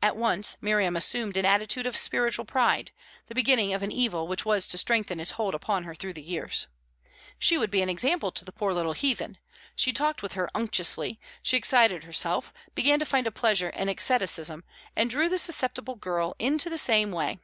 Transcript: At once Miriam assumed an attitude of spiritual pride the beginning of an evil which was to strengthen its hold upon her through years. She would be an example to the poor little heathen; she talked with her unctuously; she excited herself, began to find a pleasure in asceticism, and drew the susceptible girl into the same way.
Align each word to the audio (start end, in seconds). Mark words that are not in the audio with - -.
At 0.00 0.14
once 0.16 0.56
Miriam 0.60 0.94
assumed 0.96 1.36
an 1.36 1.44
attitude 1.44 1.84
of 1.84 1.96
spiritual 1.96 2.44
pride 2.44 2.92
the 3.26 3.34
beginning 3.34 3.74
of 3.74 3.82
an 3.82 3.90
evil 3.90 4.28
which 4.28 4.44
was 4.44 4.68
to 4.68 4.78
strengthen 4.78 5.18
its 5.18 5.32
hold 5.32 5.52
upon 5.52 5.82
her 5.82 5.96
through 5.96 6.12
years. 6.14 6.68
She 7.40 7.58
would 7.58 7.68
be 7.72 7.82
an 7.82 7.88
example 7.88 8.30
to 8.30 8.44
the 8.44 8.52
poor 8.52 8.72
little 8.72 8.92
heathen; 8.92 9.36
she 9.74 9.92
talked 9.92 10.22
with 10.22 10.34
her 10.34 10.48
unctuously; 10.54 11.18
she 11.42 11.56
excited 11.56 12.04
herself, 12.04 12.52
began 12.76 13.00
to 13.00 13.04
find 13.04 13.26
a 13.26 13.32
pleasure 13.32 13.70
in 13.70 13.88
asceticism, 13.88 14.62
and 14.94 15.10
drew 15.10 15.28
the 15.28 15.38
susceptible 15.38 15.96
girl 15.96 16.36
into 16.38 16.70
the 16.70 16.78
same 16.78 17.10
way. 17.10 17.40